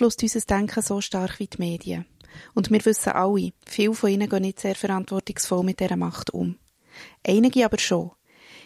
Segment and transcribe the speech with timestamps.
[0.00, 2.06] Beeinflusst unser Denken so stark wie die Medien.
[2.54, 6.56] Und wir wissen alle, viele von ihnen gehen nicht sehr verantwortungsvoll mit dieser Macht um.
[7.22, 8.12] Einige aber schon.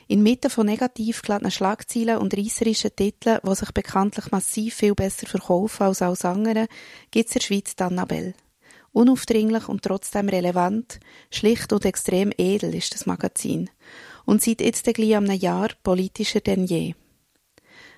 [0.07, 5.83] Inmitten von negativ geladenen Schlagzeilen und reisserischen Titeln, die sich bekanntlich massiv viel besser verkaufen
[5.83, 6.69] als alles andere,
[7.11, 8.35] gibt es in der Schweiz die Annabelle.
[8.93, 11.01] Unaufdringlich und trotzdem relevant,
[11.33, 13.71] schlicht und extrem edel ist das Magazin.
[14.25, 16.95] Und seit jetzt gleich einem Jahr politischer denn je.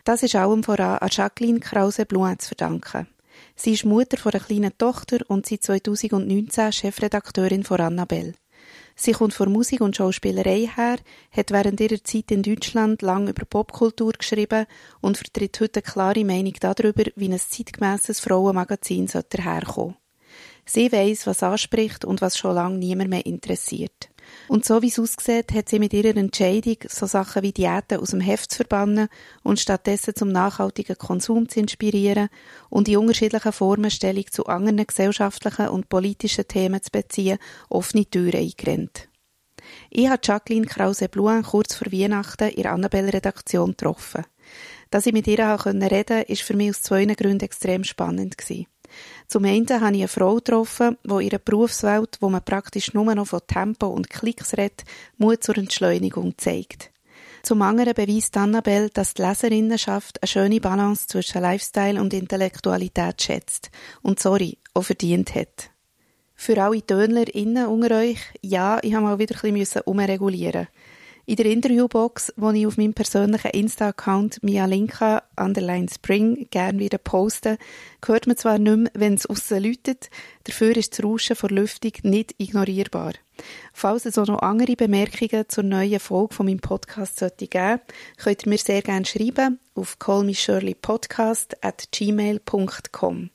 [0.05, 3.09] Das ist allem voran an Jacqueline Krause-Blouin zu verdanken.
[3.59, 8.35] Sie ist Mutter von einer kleinen Tochter und seit 2019 Chefredakteurin von Annabelle.
[8.95, 10.99] Sie kommt von Musik und Schauspielerei her,
[11.31, 14.67] hat während ihrer Zeit in Deutschland lang über Popkultur geschrieben
[15.01, 19.97] und vertritt heute eine klare Meinung darüber, wie ein zeitgemäßes Frauenmagazin herkommen sollte.
[20.67, 24.11] Sie weiss, was anspricht und was schon lange niemand mehr interessiert.
[24.49, 28.11] Und so wie es aussieht, hat sie mit ihrer Entscheidung, so Sachen wie Diäten aus
[28.11, 29.09] dem Heft zu verbannen
[29.43, 32.29] und stattdessen zum nachhaltigen Konsum zu inspirieren
[32.71, 38.41] und die unterschiedlichen Formen Stellung zu anderen gesellschaftlichen und politischen Themen zu beziehen, offene Türen
[38.41, 39.09] eingerennt.
[39.91, 44.25] Ich habe Jacqueline Krause-Blouin kurz vor Weihnachten in der Annabelle-Redaktion getroffen.
[44.91, 48.39] Dass ich mit ihr reden konnte, war für mich aus zwei Gründen extrem spannend.
[48.39, 48.67] Gewesen.
[49.29, 53.15] Zum einen habe ich eine Frau getroffen, die in ihrer Berufswelt, wo man praktisch nur
[53.15, 54.85] noch von Tempo und Klicks redet,
[55.19, 56.91] Mut zur Entschleunigung zeigt.
[57.43, 63.71] Zum anderen beweist Annabelle, dass die Leserinnenschaft eine schöne Balance zwischen Lifestyle und Intellektualität schätzt
[64.03, 65.71] und, sorry, auch verdient hat.
[66.35, 70.69] Für alle TönlerInnen unter euch, ja, ich habe mal wieder ein bisschen umregulieren
[71.27, 77.59] in der Interviewbox, wo ich auf meinem persönlichen Insta-Account Mialinka underline Spring gerne wieder poste,
[78.05, 80.09] hört man zwar nicht mehr, wenn es aussen läutet,
[80.45, 83.15] dafür ist das Rauschen vor Lüftung nicht ignorierbar.
[83.73, 87.81] Falls es auch noch andere Bemerkungen zur neuen Folge von meinem Podcast sollte geben,
[88.19, 93.31] könnt ihr mir sehr gerne schreiben auf callmeshirleypodcast at gmail.com.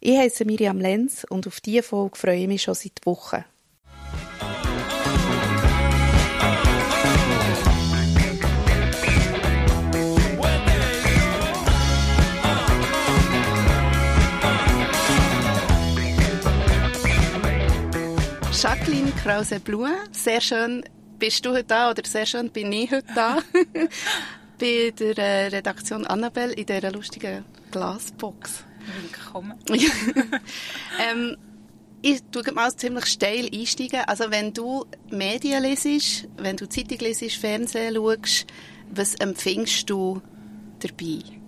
[0.00, 3.44] Ich heiße Miriam Lenz und auf diese Folge freue ich mich schon seit Wochen.
[18.62, 20.84] Jacqueline Krause-Blume, sehr schön
[21.18, 23.38] bist du heute da oder sehr schön bin ich heute da.
[24.60, 28.64] bei der äh, Redaktion Annabelle in dieser lustigen Glasbox.
[29.00, 29.54] Willkommen.
[31.10, 31.38] ähm,
[32.02, 34.02] ich tue mal ziemlich steil einsteigen.
[34.06, 38.46] Also wenn du Medien lesest, wenn du Zeitung lesest, Fernsehen schaust,
[38.90, 40.20] was empfindest du
[40.80, 41.39] dabei?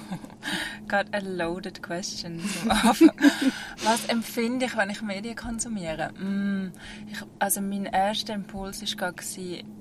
[0.88, 2.40] Got a loaded question.
[3.84, 6.12] Was empfinde ich, wenn ich Medien konsumiere?
[6.12, 6.72] Mm,
[7.10, 9.14] ich, also mein erster Impuls war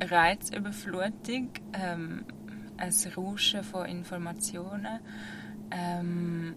[0.02, 2.26] Reizüberflutung, ähm,
[2.78, 5.00] ein Rauschen von Informationen.
[5.72, 6.56] Ähm,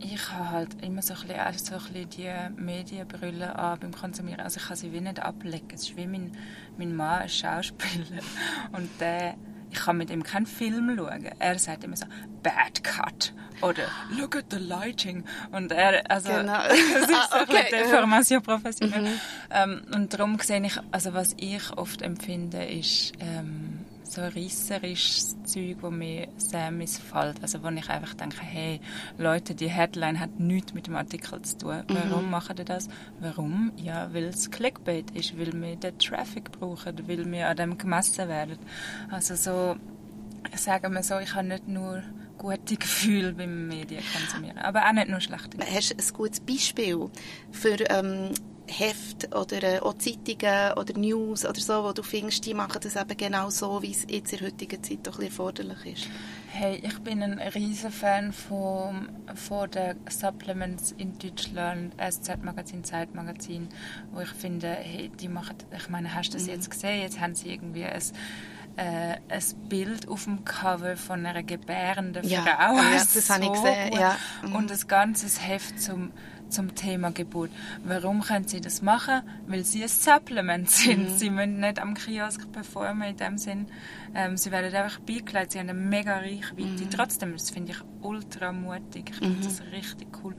[0.00, 4.40] ich habe halt immer so ein bisschen, so ein bisschen die Medienbrille an beim Konsumieren.
[4.40, 5.68] Also ich kann sie wie nicht ablegen.
[5.74, 6.32] Es ist wie mein,
[6.76, 8.22] mein Mann, ein Schauspieler.
[8.72, 9.34] Und der
[9.70, 11.28] ich kann mit ihm keinen Film schauen.
[11.38, 12.06] Er sagt immer so,
[12.42, 13.32] bad cut.
[13.60, 13.84] Oder
[14.16, 15.24] look at the lighting.
[15.50, 16.58] Und er, also, genau.
[16.68, 17.66] das ist ah, okay.
[17.70, 19.02] so Deformation professionell.
[19.02, 19.20] Mhm.
[19.50, 23.77] Ähm, und darum sehe ich, also was ich oft empfinde, ist, ähm,
[24.10, 27.42] so reisserisches Zeug, wo mir sehr missfällt.
[27.42, 28.80] Also wo ich einfach denke, hey,
[29.18, 31.84] Leute, die Headline hat nichts mit dem Artikel zu tun.
[31.88, 31.94] Mhm.
[32.10, 32.88] Warum machen die das?
[33.20, 33.72] Warum?
[33.76, 38.28] Ja, weil es Clickbait ist, weil wir den Traffic brauchen, weil wir an dem gemessen
[38.28, 38.58] werden.
[39.10, 39.76] Also so,
[40.56, 42.02] sagen wir so, ich habe nicht nur
[42.38, 45.58] gute Gefühle beim Medien konsumieren, aber auch nicht nur schlechte.
[45.58, 47.10] Hast du ein gutes Beispiel
[47.50, 48.30] für ähm,
[48.68, 52.96] Heft oder äh, auch Zeitungen oder News oder so, wo du findest, die machen das
[52.96, 56.08] eben genau so, wie es jetzt in der heutigen Zeit doch erforderlich ist?
[56.50, 63.68] Hey, ich bin ein riesen Fan von, von den Supplements in Deutschland, SZ-Magazin, Zeitmagazin,
[64.12, 66.52] wo ich finde, hey, die machen, ich meine, hast du das mhm.
[66.52, 67.02] jetzt gesehen?
[67.02, 68.02] Jetzt haben sie irgendwie ein
[68.78, 72.30] äh, ein Bild auf dem Cover von einer gebärenden Frau.
[72.30, 72.44] Ja,
[72.92, 73.92] das so habe ich gesehen.
[73.92, 74.16] Ja.
[74.42, 74.54] Mhm.
[74.54, 76.12] Und das ganze Heft zum
[76.50, 77.50] zum Thema Geburt.
[77.84, 79.22] Warum können sie das machen?
[79.46, 81.10] Weil sie ein Supplement sind.
[81.10, 81.18] Mhm.
[81.18, 83.66] Sie müssen nicht am Kiosk performen in dem Sinn.
[84.14, 85.52] Ähm, sie werden einfach beigelegt.
[85.52, 86.84] Sie haben eine mega Reichweite.
[86.84, 86.90] Mhm.
[86.90, 89.10] Trotzdem, das finde ich ultra mutig.
[89.10, 89.42] Ich finde mhm.
[89.42, 90.34] das richtig cool.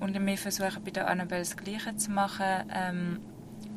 [0.00, 2.70] Und wir versuchen bei der Annabelle das Gleiche zu machen.
[2.72, 3.20] Ähm,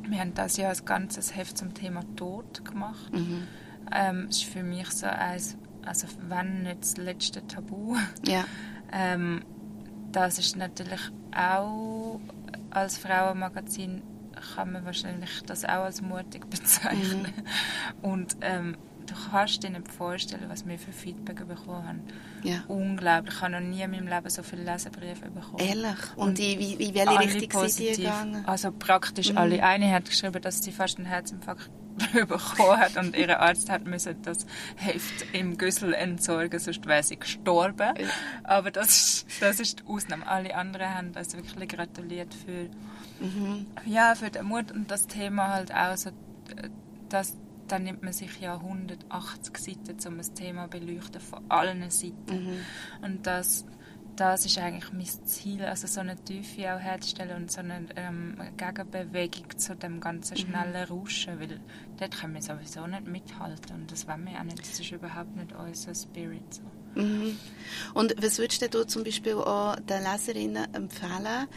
[0.08, 3.12] wir haben das Jahr ein ganzes Heft zum Thema Tod gemacht.
[3.12, 3.42] Mhm.
[3.92, 7.96] Ähm, ist für mich so eins, also wenn nicht das letzte Tabu.
[8.26, 8.44] Ja.
[8.92, 9.42] ähm,
[10.12, 11.00] das ist natürlich
[11.34, 12.20] auch
[12.70, 14.02] als Frauenmagazin
[14.54, 17.32] kann man wahrscheinlich das auch als mutig bezeichnen.
[18.02, 18.10] Mhm.
[18.10, 18.76] Und ähm,
[19.08, 22.02] du kannst dir nicht vorstellen, was wir für Feedback bekommen haben.
[22.42, 22.62] Ja.
[22.68, 23.34] Unglaublich.
[23.34, 25.58] Ich habe noch nie in meinem Leben so viele Leserbriefe bekommen.
[25.58, 26.16] Ehrlich?
[26.16, 28.44] Und, in, wie, wie welche Richtung sind die gegangen?
[28.46, 29.38] Also praktisch mhm.
[29.38, 29.62] alle.
[29.62, 31.70] Eine hat geschrieben, dass sie fast einen Herzinfarkt
[32.12, 34.46] bekommen hat und ihr Arzt hat müssen das
[34.76, 37.94] Heft im Güssel entsorgen, sonst wäre sie gestorben.
[37.98, 38.06] Ja.
[38.44, 40.26] Aber das ist, das ist die Ausnahme.
[40.26, 43.66] Alle anderen haben uns wirklich gratuliert für, mhm.
[43.84, 46.10] ja, für den Mut und das Thema halt auch so,
[47.08, 47.36] dass
[47.68, 52.44] dann nimmt man sich ja 180 Seiten, um ein Thema zu beleuchten von allen Seiten.
[52.44, 52.60] Mhm.
[53.02, 53.64] Und das
[54.18, 58.36] das ist eigentlich mein Ziel, also so eine Tiefe auch herzustellen und so eine ähm,
[58.56, 60.40] Gegenbewegung zu dem ganzen mhm.
[60.40, 61.60] schnellen Rauschen, weil
[61.98, 65.36] dort können wir sowieso nicht mithalten und das wollen wir auch nicht, das ist überhaupt
[65.36, 66.52] nicht unser Spirit.
[66.52, 66.62] So.
[66.98, 67.38] Mhm.
[67.94, 71.48] Und was würdest du zum Beispiel auch den Leserinnen empfehlen?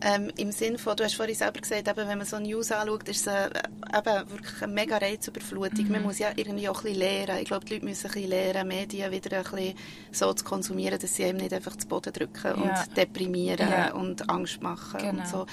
[0.00, 3.08] Ähm, Im Sinne von, du hast vorhin selber gesagt, eben, wenn man so News anschaut,
[3.08, 3.50] ist es äh,
[3.96, 5.86] eben wirklich eine mega Reizüberflutung.
[5.86, 5.92] Mhm.
[5.92, 7.38] Man muss ja irgendwie auch ein bisschen lernen.
[7.38, 9.74] Ich glaube, die Leute müssen ein bisschen lernen, Medien wieder ein bisschen
[10.12, 12.52] so zu konsumieren, dass sie eben nicht einfach zu Boden drücken ja.
[12.54, 13.94] und deprimieren ja.
[13.94, 15.20] und Angst machen genau.
[15.20, 15.46] und so.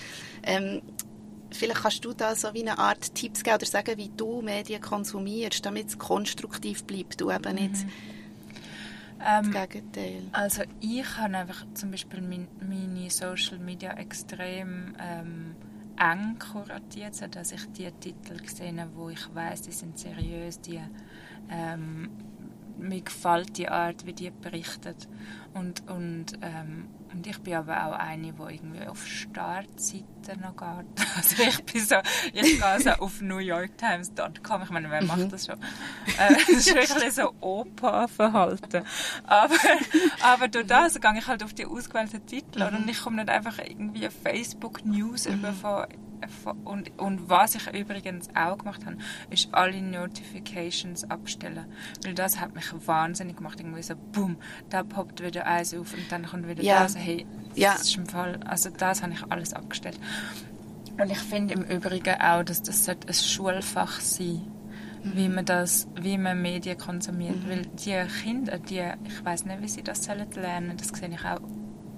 [0.44, 0.82] Ähm,
[1.50, 4.82] Vielleicht kannst du da so wie eine Art Tipps geben oder sagen, wie du Medien
[4.82, 8.17] konsumierst, damit es konstruktiv bleibt, du eben nicht mhm
[9.26, 10.24] ähm, das Gegenteil.
[10.32, 15.56] Also ich habe einfach zum Beispiel mein, meine Social Media extrem ähm,
[16.00, 20.80] eng kuratiert, sodass ich die Titel sehe, wo ich weiß, die sind seriös, die
[21.50, 22.10] ähm,
[22.78, 25.08] mir gefällt die Art, wie die berichtet
[25.54, 31.08] und und ähm, und ich bin aber auch eine, die irgendwie auf Startseiten noch geht.
[31.16, 31.96] Also ich bin so,
[32.34, 34.64] ich gehe so auf newyorktimes.com.
[34.64, 35.30] Ich meine, wer macht mhm.
[35.30, 35.60] das schon?
[35.60, 38.84] Äh, das ist wirklich so Opa-Verhalten.
[39.26, 39.56] Aber,
[40.22, 42.78] aber durch das gehe ich halt auf die ausgewählten Titel mhm.
[42.78, 45.34] und ich komme nicht einfach irgendwie Facebook-News mhm.
[45.34, 45.86] über von
[46.64, 48.98] und, und was ich übrigens auch gemacht habe,
[49.30, 51.66] ist alle Notifications abstellen.
[52.04, 53.60] Weil das hat mich wahnsinnig gemacht.
[53.60, 54.38] Irgendwie so, boom,
[54.70, 56.84] da poppt wieder eins auf und dann kommt wieder ja.
[56.84, 56.98] das.
[56.98, 57.74] Hey, das ja.
[57.74, 60.00] ist im Fall, also das habe ich alles abgestellt.
[61.00, 64.42] Und ich finde im Übrigen auch, dass das ein Schulfach sein
[65.04, 65.16] mhm.
[65.16, 67.50] wie man das, wie man Medien konsumiert, mhm.
[67.50, 71.26] weil die Kinder, die, ich weiß nicht, wie sie das sollen lernen, das sehe ich
[71.26, 71.40] auch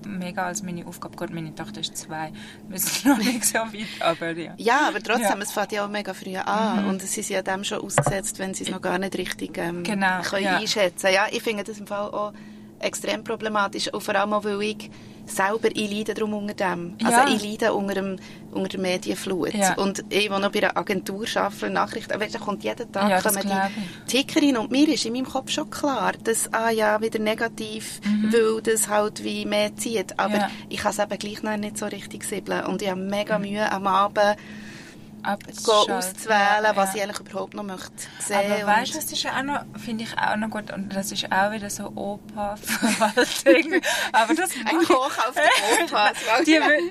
[0.06, 1.32] mega als meine Aufgabe gut.
[1.32, 2.32] Meine Tochter ist zwei.
[2.68, 4.54] Wir sind noch nicht so weit, aber ja.
[4.58, 5.42] Ja, aber trotzdem, ja.
[5.42, 6.84] es fängt ja auch mega früh an.
[6.84, 6.90] Mhm.
[6.90, 9.84] Und sie sind ja dem schon ausgesetzt, wenn sie es noch gar nicht richtig ähm,
[9.84, 10.58] genau, können ja.
[10.58, 12.34] einschätzen Ja, ich finde das im Fall auch
[12.80, 13.94] extrem problematisch.
[13.94, 14.90] Und vor allem auch, weil ich
[15.30, 16.96] selber, ich leide darum unter dem.
[17.04, 17.28] Also ja.
[17.30, 18.18] ich leide unter, dem,
[18.52, 19.54] unter der Medienflut.
[19.54, 19.76] Ja.
[19.76, 23.44] Und ich, die noch bei einer Agentur arbeite, Nachrichten, da kommt jeden Tag ja, kommen
[23.44, 28.02] die Tickerin und mir ist in meinem Kopf schon klar, dass, ah ja, wieder negativ,
[28.04, 28.34] mhm.
[28.34, 30.20] weil das halt wie mehr zieht.
[30.20, 30.52] Aber ja.
[30.70, 32.66] ich kann es eben gleich noch nicht so richtig siebeln.
[32.66, 33.46] Und ich habe mega mhm.
[33.46, 34.38] Mühe am Abend,
[35.24, 38.52] auszuwählen, ja, was ich eigentlich überhaupt noch möchte sehen.
[38.52, 41.32] Aber weißt du, das ist auch noch, finde ich auch noch gut, und das ist
[41.32, 43.82] auch wieder so Opa-Verwaltung.
[44.12, 46.12] Aber das Ein Koch auf der Opa.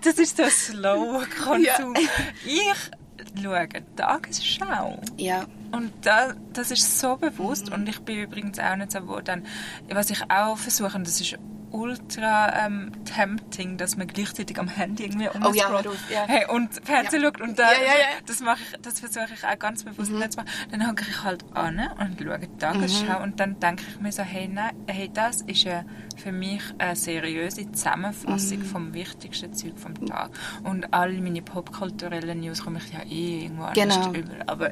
[0.04, 1.94] das ist so Slow-Konsum.
[1.94, 2.00] Ja.
[2.44, 5.00] Ich schaue Tagesschau.
[5.16, 5.44] Ja.
[5.72, 7.68] Und da, das ist so bewusst.
[7.68, 7.74] Mhm.
[7.74, 9.46] Und ich bin übrigens auch nicht so, wo dann,
[9.88, 11.36] was ich auch versuche, und das ist
[11.70, 16.24] ultra ähm, tempting, dass man gleichzeitig am Handy irgendwie oh, ja, ja.
[16.26, 17.28] hey, und Fernsehen ja.
[17.28, 17.94] schaut und da, ja,
[18.26, 20.18] das mache ich, das versuche ich auch ganz bewusst mhm.
[20.18, 20.50] nicht zu machen.
[20.70, 23.24] Dann hocke ich halt an und schaue die Tagesschau mhm.
[23.24, 25.84] und dann denke ich mir so, hey, nein, hey, das ist ja
[26.16, 28.64] für mich eine seriöse Zusammenfassung mhm.
[28.64, 30.30] vom wichtigsten Zeug vom Tag.
[30.64, 33.94] Und all meine popkulturellen News komme ich ja eh irgendwo genau.
[33.94, 34.34] anders über.
[34.46, 34.70] Aber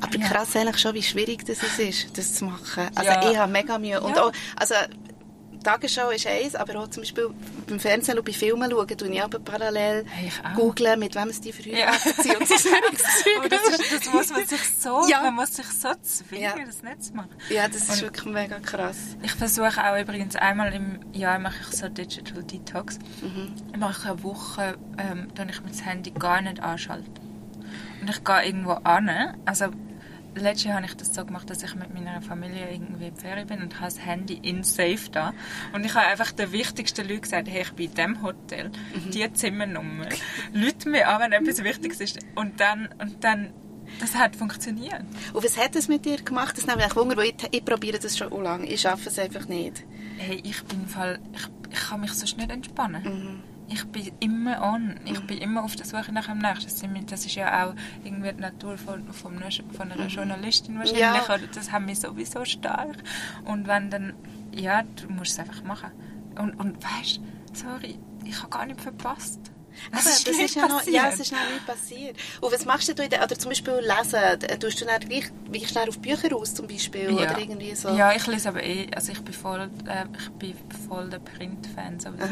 [0.00, 2.88] aber krass eigentlich schon, wie schwierig das ist, das zu machen.
[2.94, 4.00] Also ich habe mega Mühe.
[4.00, 4.74] Und auch, also
[5.62, 7.30] Tagesschau ist eins, aber auch zum Beispiel
[7.66, 10.04] beim Fernsehen und bei Filmen schauen, tue ich aber parallel
[10.56, 12.22] googeln, mit wem es die verheiratet ja.
[12.22, 12.54] sind und so
[13.48, 15.22] das, ist, das muss man sich so, ja.
[15.22, 16.64] man muss sich so zwingen, ja.
[16.64, 17.30] das nicht zu machen.
[17.48, 19.16] Ja, das ist und wirklich mega krass.
[19.22, 22.98] Ich versuche auch übrigens einmal im Jahr mache ich so Digital Detox.
[23.20, 23.54] Mhm.
[23.72, 27.20] Ich mache eine Woche, ähm, dann ich mein Handy gar nicht anschalte.
[28.00, 29.66] Und ich gehe irgendwo an, also
[30.34, 33.46] letztes Jahr habe ich das so gemacht, dass ich mit meiner Familie irgendwie in Ferien
[33.46, 35.32] bin und habe das Handy in Safe da.
[35.72, 39.10] Und ich habe einfach den wichtigsten Leuten gesagt, hey, ich bin in diesem Hotel, mhm.
[39.10, 40.08] die Zimmernummer.
[40.52, 42.18] Leute mir an, wenn etwas Wichtiges ist.
[42.34, 43.52] Und dann, und dann
[43.98, 45.02] das hat funktioniert.
[45.32, 46.56] Und was hat es mit dir gemacht?
[46.56, 48.66] Das nimmt mich Wunder, weil ich, ich probiere das schon lange.
[48.66, 49.84] Ich schaffe es einfach nicht.
[50.16, 53.02] Hey, ich bin Fall, ich, ich kann mich sonst nicht entspannen.
[53.02, 54.96] Mhm ich bin immer on.
[55.04, 57.06] Ich bin immer auf der Suche nach dem Nächsten.
[57.06, 57.74] Das ist ja auch
[58.04, 60.08] irgendwie die Natur von, von, einer, von einer mhm.
[60.08, 61.00] Journalistin wahrscheinlich.
[61.00, 61.38] Ja.
[61.54, 62.96] Das haben wir sowieso stark.
[63.44, 64.14] Und wenn dann,
[64.52, 65.90] ja, du musst es einfach machen.
[66.36, 67.20] Und, und weißt,
[67.52, 69.49] sorry, ich habe gar nicht verpasst.
[69.90, 72.16] Aber das ist ja noch, ja, es ist noch nie passiert.
[72.40, 74.60] Und was machst du der, oder zum Beispiel lesen?
[74.60, 77.10] Tust du dann gleich, wie schnell auf Bücher aus zum Beispiel?
[77.10, 77.16] Ja.
[77.16, 77.88] Oder irgendwie so?
[77.90, 80.54] Ja, ich lese aber eh, also ich bin voll, äh, ich bin
[80.88, 82.26] voll der Print-Fan sowieso.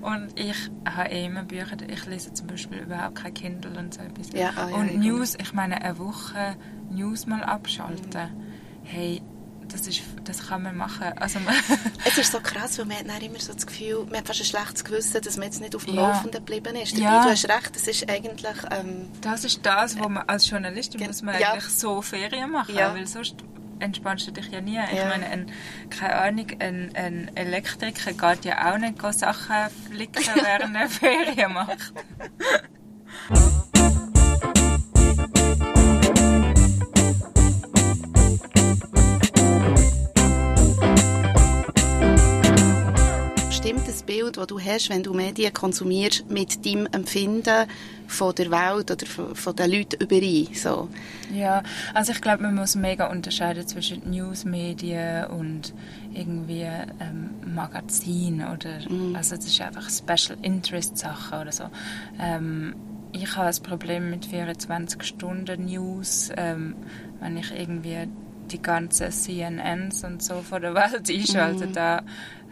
[0.02, 0.56] Und ich
[0.88, 4.28] habe eh immer Bücher, ich lese zum Beispiel überhaupt kein Kindle und so etwas.
[4.32, 6.56] Ja, ah, ja, und News, ich meine, eine Woche
[6.90, 8.22] News mal abschalten.
[8.22, 8.84] Mhm.
[8.84, 9.22] Hey,
[9.68, 11.12] das, ist, das kann man machen.
[11.16, 11.54] Also man
[12.04, 14.46] es ist so krass, weil man hat immer so das Gefühl, man hat fast ein
[14.46, 16.08] schlechtes Gewissen, dass man jetzt nicht auf dem ja.
[16.08, 16.92] Laufenden geblieben ist.
[16.96, 17.24] Dabei, ja.
[17.24, 18.56] du hast recht, das ist eigentlich...
[18.70, 21.52] Ähm, das ist das, wo man als Journalistin muss man ja.
[21.52, 22.94] eigentlich so Ferien machen, ja.
[22.94, 23.36] weil sonst
[23.78, 24.78] entspannst du dich ja nie.
[24.92, 25.50] Ich meine, ein,
[25.90, 31.92] keine Ahnung, ein, ein Elektriker geht ja auch nicht Sachen flicken, während er Ferien macht.
[44.24, 47.66] Bild, das du hast, wenn du Medien konsumierst, mit deinem Empfinden
[48.06, 50.48] von der Welt oder von, von den Leuten überein?
[50.54, 50.88] So.
[51.32, 51.62] Ja,
[51.92, 55.74] also ich glaube, man muss mega unterscheiden zwischen Newsmedien und
[56.14, 59.14] irgendwie ähm, Magazin oder mhm.
[59.14, 61.64] also das ist einfach Special Interest Sachen oder so.
[62.18, 62.74] Ähm,
[63.12, 66.76] ich habe ein Problem mit 24 Stunden News, ähm,
[67.20, 68.08] wenn ich irgendwie
[68.50, 71.72] die ganzen CNNs und so von der Welt einschalte, mhm.
[71.72, 72.02] da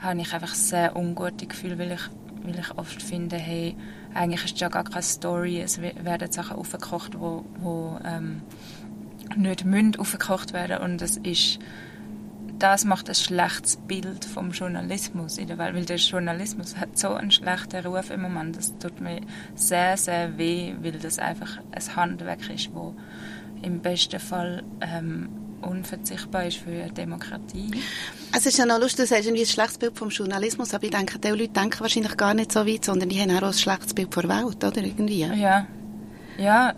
[0.00, 2.02] habe ich einfach sehr ungute Gefühle, weil ich,
[2.42, 3.76] weil ich oft finde, hey,
[4.14, 8.42] eigentlich ist ja gar keine Story, es werden Sachen aufgekocht, wo, wo ähm,
[9.36, 10.78] nicht münd aufgekocht werden.
[10.78, 11.58] Und es ist
[12.62, 17.08] das macht ein schlechtes Bild vom Journalismus in der Welt, weil der Journalismus hat so
[17.08, 19.20] einen schlechten Ruf im Moment, das tut mir
[19.56, 22.94] sehr, sehr weh, weil das einfach ein Handwerk ist, wo
[23.62, 25.28] im besten Fall ähm,
[25.62, 27.70] unverzichtbar ist für eine Demokratie.
[28.34, 31.18] Es ist ja noch lustig, du irgendwie ein schlechtes Bild vom Journalismus, aber ich denke,
[31.18, 34.12] die Leute denken wahrscheinlich gar nicht so weit, sondern die haben auch ein schlechtes Bild
[34.12, 34.82] von der Welt, oder?
[34.82, 35.20] Irgendwie.
[35.20, 35.66] Ja.
[36.38, 36.74] Ja,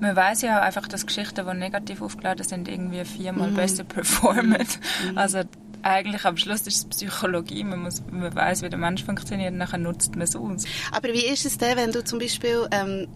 [0.00, 3.54] man weiß ja einfach, dass Geschichten, die negativ aufgeladen sind, irgendwie viermal mhm.
[3.54, 4.66] besser performen.
[5.10, 5.18] Mhm.
[5.18, 5.42] Also
[5.82, 7.64] eigentlich am Schluss ist es Psychologie.
[7.64, 10.64] Man, muss, man weiß, wie der Mensch funktioniert und nachher nutzt man es aus.
[10.92, 13.08] Aber wie ist es denn, wenn du zum Beispiel ähm,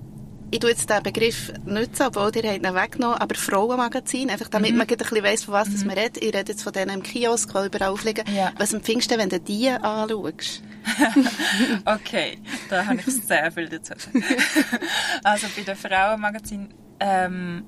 [0.51, 4.79] ich tue jetzt den Begriff nutzen, obwohl ihr ihn weggenommen aber Frauenmagazin, einfach damit mhm.
[4.79, 5.87] man ein bisschen weiss, von was mhm.
[5.87, 6.19] man redet.
[6.19, 8.25] Ich rede jetzt von denen im Kiosk, die überall aufliegen.
[8.35, 8.53] Ja.
[8.59, 10.63] Was empfindest du, wenn du die anschaust?
[11.85, 12.39] okay,
[12.71, 13.95] da habe ich sehr viel dazu
[15.25, 16.69] Also bei den Frauenmagazin,
[17.01, 17.65] ähm,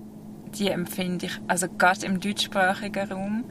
[0.56, 3.44] die empfinde ich, also gerade im deutschsprachigen Raum,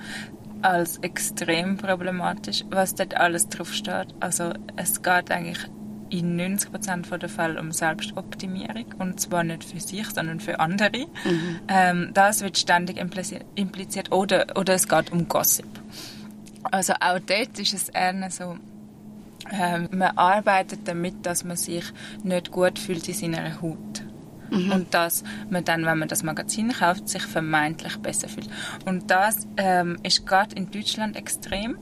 [0.61, 4.07] als extrem problematisch, was dort alles drauf steht.
[4.19, 5.59] Also es geht eigentlich
[6.09, 11.07] in 90% der Fälle um Selbstoptimierung und zwar nicht für sich, sondern für andere.
[11.25, 11.59] Mhm.
[11.67, 15.67] Ähm, das wird ständig impliziert oder, oder es geht um Gossip.
[16.63, 18.57] Also auch dort ist es eher so,
[19.51, 21.85] ähm, man arbeitet damit, dass man sich
[22.23, 24.03] nicht gut fühlt in seiner Haut.
[24.49, 24.71] Mhm.
[24.71, 28.49] Und dass man dann, wenn man das Magazin kauft, sich vermeintlich besser fühlt.
[28.85, 31.77] Und das ähm, ist gerade in Deutschland extrem.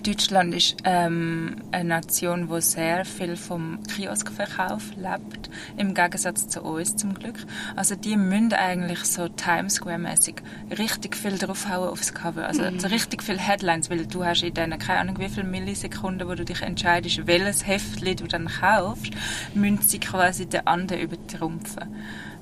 [0.00, 6.96] Deutschland ist ähm, eine Nation, wo sehr viel vom Kioskverkauf lebt, im Gegensatz zu uns
[6.96, 7.36] zum Glück.
[7.76, 10.36] Also die müssen eigentlich so Times Square-mäßig
[10.78, 12.78] richtig viel draufhauen aufs Cover, also mhm.
[12.80, 16.44] richtig viele Headlines, weil du hast in denen keine Ahnung wie viele Millisekunden, wo du
[16.44, 19.12] dich entscheidest, welches Heftchen du dann kaufst,
[19.54, 21.94] müssen sie quasi den anderen übertrumpfen.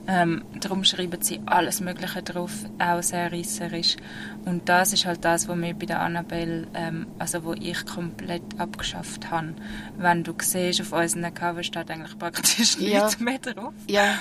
[0.06, 3.96] Ähm, darum schreiben sie alles Mögliche drauf, auch sehr reisserisch.
[4.44, 8.42] Und das ist halt das, was mir bei der Annabelle, ähm, also wo ich komplett
[8.58, 9.54] abgeschafft habe.
[9.98, 13.04] Wenn du siehst, auf unseren Cover steht eigentlich praktisch ja.
[13.04, 13.74] nichts mehr drauf.
[13.88, 14.18] Ja.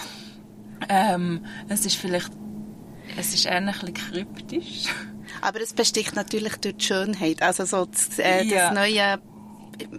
[0.87, 2.31] Ähm, es ist vielleicht,
[3.17, 4.85] es ist eher ein bisschen kryptisch.
[5.41, 7.41] Aber es besticht natürlich durch die Schönheit.
[7.41, 8.69] Also so das, äh, ja.
[8.69, 9.19] das neue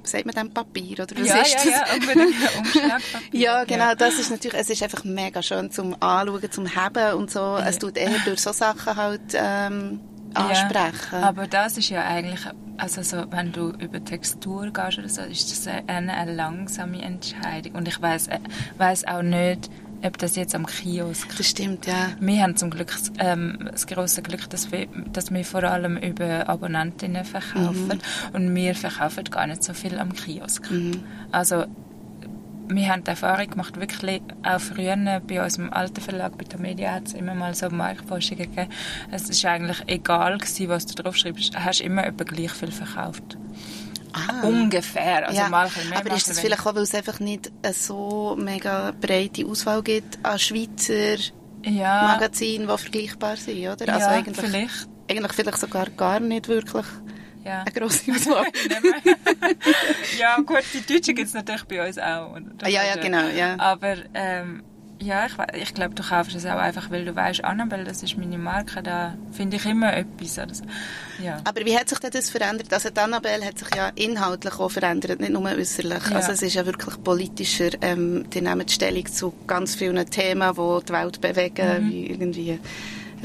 [0.04, 1.64] sagt man dann Papier oder was ja, ist das?
[1.64, 1.84] Ja, ja,
[2.58, 3.40] Umschlagpapier.
[3.40, 3.94] ja, genau, ja.
[3.94, 7.40] das ist natürlich, es ist einfach mega schön zum Anschauen, zum Haben und so.
[7.40, 7.66] Ja.
[7.66, 10.00] Es tut eher durch so Sachen halt ähm,
[10.34, 10.92] ansprechen.
[11.12, 12.40] Ja, aber das ist ja eigentlich,
[12.76, 17.75] also so, wenn du über Textur gehst oder so, ist das eine, eine langsame Entscheidung.
[17.75, 18.28] Und ich weiß
[18.78, 19.70] weiß auch nicht,
[20.02, 21.37] ob das jetzt am Kiosk.
[21.37, 22.11] Das stimmt, ja.
[22.21, 26.49] Wir haben zum Glück ähm, das große Glück, dass wir, dass wir vor allem über
[26.49, 28.00] Abonnentinnen verkaufen
[28.33, 28.35] mhm.
[28.35, 30.71] und wir verkaufen gar nicht so viel am Kiosk.
[30.71, 31.02] Mhm.
[31.30, 31.64] Also
[32.73, 36.92] wir haben die Erfahrung gemacht, wirklich auch früher bei unserem alten Verlag, bei der Media,
[36.92, 38.71] hat es immer mal so Marktforschungen gegeben.
[39.11, 42.71] Es ist eigentlich egal gewesen, was du drauf schreibst, du hast immer etwa gleich viel
[42.71, 43.37] verkauft.
[44.12, 44.47] Ah.
[44.47, 45.26] Ungefähr.
[45.29, 45.49] Also ja.
[45.49, 49.47] mal mehr, Aber ist das vielleicht auch, weil es einfach nicht eine so mega breite
[49.47, 51.17] Auswahl gibt an Schweizer
[51.64, 52.14] ja.
[52.14, 53.93] Magazinen, die vergleichbar sind, oder?
[53.93, 54.88] Also ja, eigentlich, vielleicht.
[55.09, 56.87] Eigentlich vielleicht sogar gar nicht wirklich
[57.45, 57.62] ja.
[57.62, 58.47] eine grosse Auswahl.
[60.19, 62.37] ja, gut, die Deutschen gibt es natürlich bei uns auch.
[62.62, 63.59] Ah, ja, ja, genau, ja.
[63.59, 64.62] Aber ähm,
[65.00, 68.19] ja, ich, ich glaube, du kaufst es auch einfach, weil du weißt, Annabelle, das ist
[68.19, 70.38] meine Marke, da finde ich immer etwas.
[70.38, 70.64] Oder so.
[71.23, 71.40] ja.
[71.45, 72.73] Aber wie hat sich denn das verändert?
[72.73, 76.07] Also die Annabelle hat sich ja inhaltlich auch verändert, nicht nur äußerlich.
[76.11, 76.16] Ja.
[76.16, 80.85] Also es ist ja wirklich politischer, ähm, die nehmen Stellung zu ganz vielen Themen, die
[80.85, 81.90] die Welt bewegen, mhm.
[81.90, 82.61] wie irgendwie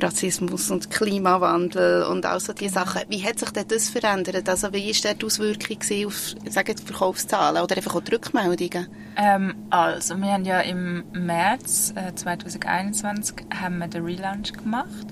[0.02, 3.04] Rassismus und Klimawandel und all so diese Sachen.
[3.10, 4.48] Wie hat sich denn das verändert?
[4.50, 8.88] Also wie war die Auswirkung auf sagen, die Verkaufszahlen oder einfach auch die Rückmeldungen?
[9.18, 15.08] Ähm, also, wir haben ja im März äh, 2021 haben wir den Relaunch gemacht,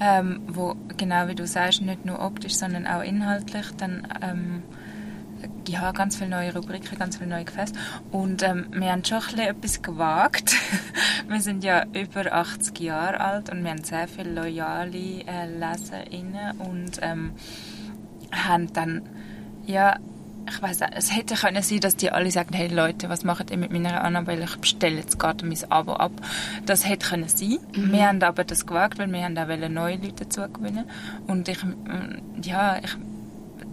[0.00, 4.62] ähm, wo genau wie du sagst, nicht nur optisch, sondern auch inhaltlich dann ähm,
[5.68, 7.74] ja, ganz viele neue Rubriken, ganz viele neue Gefäße.
[8.10, 10.54] Und ähm, wir haben schon ein etwas gewagt.
[11.28, 16.58] wir sind ja über 80 Jahre alt und wir haben sehr viele loyale äh, LeserInnen
[16.58, 17.32] und ähm,
[18.32, 19.02] haben dann,
[19.66, 19.96] ja,
[20.50, 23.58] ich weiß es hätte können sein, dass die alle sagen, hey Leute, was macht ihr
[23.58, 24.44] mit meiner Annabelle?
[24.44, 26.12] Ich bestelle jetzt gerade mein Abo ab.
[26.64, 27.58] Das hätte können sein.
[27.74, 27.92] Mhm.
[27.92, 30.84] Wir haben aber das gewagt, weil wir haben auch neue Leute dazu gewinnen.
[31.26, 31.58] Und ich,
[32.42, 32.96] ja, ich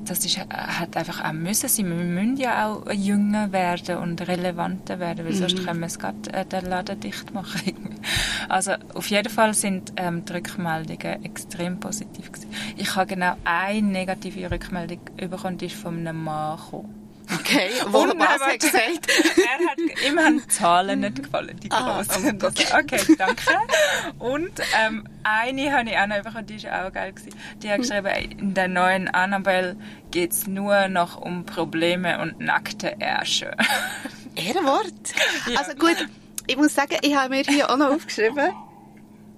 [0.06, 1.88] das ist, äh, hat einfach auch müssen sein.
[1.88, 5.38] Wir müssen ja auch jünger werden und relevanter werden, weil mhm.
[5.38, 7.74] sonst können wir es gerade äh, den Laden dicht machen.
[8.50, 12.52] also auf jeden Fall sind ähm, die Rückmeldungen extrem positiv gewesen.
[12.78, 17.05] Ich habe genau eine negative Rückmeldung bekommen, die ist von einem Mann gekommen.
[17.34, 19.08] Okay, wo was hat gesagt?
[19.08, 22.40] er hat, ihm haben die Zahlen nicht gefallen, die ah, grossen.
[22.42, 22.66] Oh, okay.
[22.74, 23.44] okay, danke.
[24.20, 27.14] Und ähm, eine habe ich auch noch bekommen, die war auch geil.
[27.14, 27.36] Gewesen.
[27.62, 29.76] Die hat geschrieben, in der neuen Annabelle
[30.12, 33.56] geht es nur noch um Probleme und nackte Ärsche.
[34.36, 34.94] Ehrenwort?
[35.48, 35.60] Ja.
[35.60, 36.08] Also gut,
[36.48, 38.52] ich muss sagen, ich habe mir hier auch noch aufgeschrieben,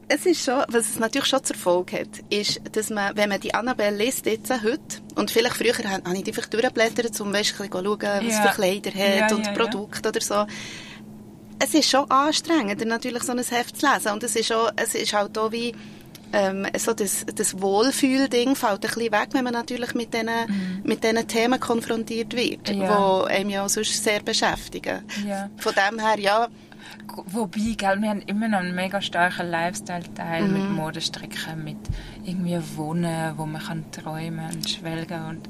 [0.09, 3.39] es ist schon, was es natürlich schon zur Folge hat, ist, dass man, wenn man
[3.39, 4.79] die Annabelle liest jetzt heute,
[5.15, 8.41] und vielleicht früher habe ich die einfach durchblättert, um weißt, ein bisschen schauen, was ja.
[8.43, 10.45] für Kleider hat ja, und ja, Produkte oder so.
[11.59, 14.11] Es ist schon anstrengender, natürlich so ein Heft zu lesen.
[14.11, 15.73] Und es ist, auch, es ist halt auch wie,
[16.31, 20.81] ähm, so das, das Wohlfühl-Ding fällt ein bisschen weg, wenn man natürlich mit diesen, mhm.
[20.83, 25.03] mit diesen Themen konfrontiert wird, die einem ja sonst sehr beschäftigen.
[25.57, 26.47] Von dem her, ja,
[27.25, 30.53] Wobei, gell, wir haben immer noch einen mega starken Lifestyle-Teil mhm.
[30.53, 31.77] mit Modestricken, mit
[32.23, 35.49] irgendwie Wohnen, wo man kann träumen und schwelgen und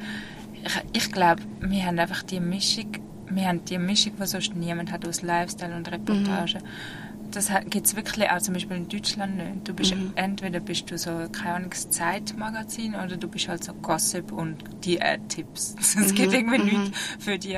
[0.63, 2.91] ich, ich glaube, wir haben einfach die Mischung,
[3.29, 6.59] wir haben die Mischung, die sonst niemand hat aus Lifestyle und Reportage.
[6.59, 7.06] Mhm.
[7.31, 9.67] Das gibt es wirklich auch zum Beispiel in Deutschland nicht.
[9.67, 10.11] Du bist mhm.
[10.15, 14.99] entweder bist du so keine Ahnung Zeitmagazin oder du bist halt so Gossip und die
[15.27, 15.75] Tipps.
[15.97, 16.33] Es gibt mhm.
[16.33, 16.81] irgendwie mhm.
[16.81, 17.57] nichts für die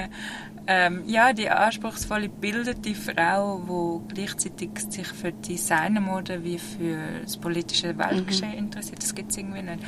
[0.72, 7.98] ähm, ja, die anspruchsvolle, bildete Frau, die gleichzeitig sich für Designermode wie für das politische
[7.98, 8.58] Weltgeschehen mhm.
[8.60, 9.80] interessiert, das gibt es irgendwie nicht.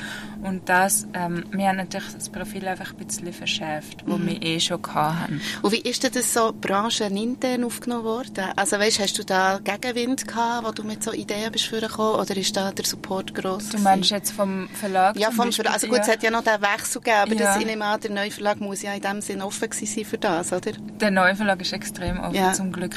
[0.42, 4.26] Und das, ähm, wir haben natürlich das Profil einfach ein bisschen verschärft, wo mhm.
[4.26, 5.40] wir eh schon hatten.
[5.62, 8.46] Und wie ist denn das so branchenintern aufgenommen worden?
[8.56, 12.36] Also weißt, hast du da Gegenwind gehabt, wo du mit so Ideen bist gekommen, oder
[12.36, 13.70] ist da der Support groß?
[13.70, 15.16] Du meinst jetzt vom Verlag?
[15.16, 15.74] Ja, vom Verlag.
[15.74, 16.02] Also gut, ja.
[16.02, 17.38] es hat ja noch den Wechsel gegeben, aber ja.
[17.46, 20.18] das, ich nehme an, der neue Verlag muss ja in dem Sinne offen sein für
[20.18, 20.72] das, oder?
[20.72, 22.52] Der neue Verlag ist extrem offen, ja.
[22.52, 22.96] zum Glück.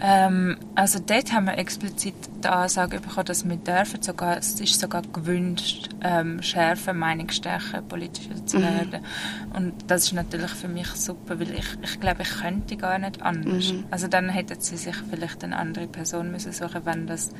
[0.00, 4.80] Ähm, also dort haben wir explizit die Ansage bekommen, dass wir dürfen sogar, es ist
[4.80, 8.62] sogar gewünscht, ähm, schärfer, meinungsstärker, politischer zu mhm.
[8.62, 9.00] werden.
[9.00, 9.56] Mhm.
[9.56, 13.22] Und das ist natürlich für mich super, weil ich, ich glaube, ich könnte gar nicht
[13.22, 13.72] anders.
[13.72, 13.84] Mhm.
[13.90, 17.30] Also dann hätten sie sich vielleicht eine andere Person müssen suchen, wenn das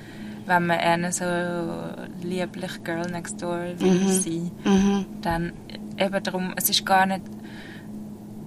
[0.47, 4.09] wenn man eher so lieblich Girl Next Door will mhm.
[4.09, 5.07] sein, mhm.
[5.21, 5.53] dann
[5.99, 7.23] eben darum, es ist gar nicht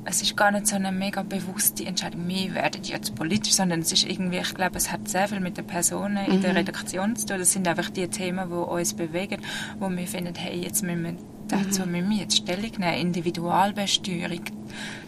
[0.08, 3.92] es ist gar nicht so eine mega bewusste Entscheidung, wir werden jetzt politisch, sondern es
[3.92, 6.58] ist irgendwie, ich glaube, es hat sehr viel mit den Personen in der mhm.
[6.58, 7.40] Redaktion zu tun.
[7.40, 9.42] Das sind einfach die Themen, die uns bewegen,
[9.80, 11.16] wo wir finden, hey, jetzt müssen wir
[11.48, 11.92] dazu mhm.
[11.92, 14.42] müssen wir jetzt Stellung nehmen, Individualbesteuerung,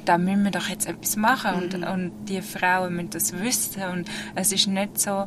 [0.06, 1.64] da müssen wir doch jetzt etwas machen mhm.
[1.64, 5.26] und, und die Frauen müssen das wissen und es ist nicht so,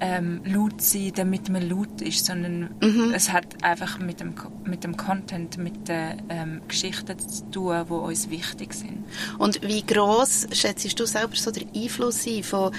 [0.00, 3.12] ähm, laut sein, damit man laut ist, sondern mhm.
[3.14, 7.92] es hat einfach mit dem, mit dem Content, mit den ähm, Geschichten zu tun, die
[7.92, 9.04] uns wichtig sind.
[9.38, 12.72] Und wie groß schätzt du selber so den Einfluss ein von,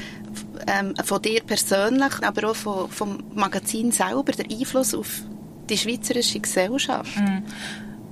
[0.67, 5.21] ähm, von dir persönlich, aber auch von, vom Magazin selber, der Einfluss auf
[5.69, 7.17] die schweizerische Gesellschaft?
[7.17, 7.43] Mhm.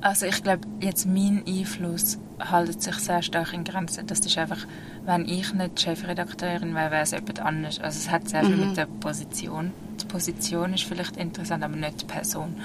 [0.02, 4.06] Also ich glaube, jetzt mein Einfluss hält sich sehr stark in Grenzen.
[4.06, 4.68] Das ist einfach,
[5.06, 7.80] wenn ich nicht Chefredakteurin wäre, wäre es jemand anders.
[7.80, 8.68] Also es hat sehr viel mhm.
[8.68, 9.72] mit der Position.
[10.02, 12.56] Die Position ist vielleicht interessant, aber nicht die Person.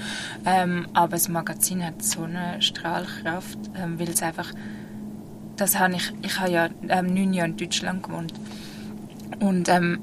[0.44, 4.52] Ähm, aber das Magazin hat so eine Strahlkraft, ähm, weil es einfach,
[5.56, 8.32] das habe ich, ich habe ja ähm, neun Jahre in Deutschland gewohnt
[9.38, 10.00] und ähm,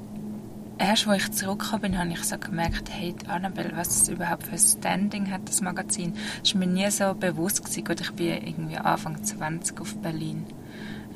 [0.78, 4.52] erst, als ich zurückgekommen bin, habe ich so gemerkt, hey, Annabelle, was es überhaupt für
[4.52, 6.14] ein Standing hat, das Magazin.
[6.42, 7.62] Das war mir nie so bewusst.
[7.62, 7.84] Gewesen.
[7.84, 10.44] Gut, ich bin irgendwie Anfang 20 auf Berlin.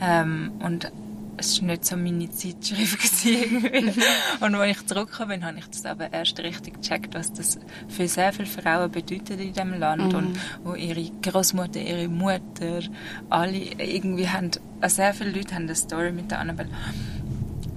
[0.00, 0.90] Ähm, und
[1.36, 3.24] es war nicht so meine Zeitschrift.
[3.24, 4.02] Irgendwie.
[4.40, 8.08] und als ich zurückgekommen bin, habe ich das aber erst richtig gecheckt, was das für
[8.08, 10.12] sehr viele Frauen bedeutet in diesem Land.
[10.12, 10.18] Mhm.
[10.18, 12.80] Und wo ihre Großmutter, ihre Mutter,
[13.28, 16.70] alle irgendwie haben, also sehr viele Leute haben eine Story mit der Annabelle.